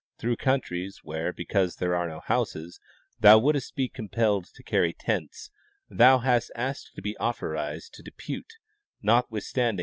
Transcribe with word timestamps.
through 0.17 0.35
countries 0.35 1.01
wdiere, 1.05 1.31
because 1.35 1.75
there 1.75 1.95
are 1.95 2.07
no 2.07 2.21
houses, 2.21 2.79
thou 3.19 3.37
wouldst 3.37 3.75
be 3.75 3.87
compelled 3.87 4.45
to 4.51 4.63
carry 4.63 4.93
tents, 4.93 5.51
thou 5.91 6.17
hast 6.17 6.49
asked 6.55 6.89
to 6.95 7.03
be 7.03 7.15
authorized 7.19 7.93
to 7.93 8.01
depute, 8.01 8.53
notwithstanding 9.03 9.77
the 9.77 9.77
28— 9.77 9.77
Nat. 9.77 9.79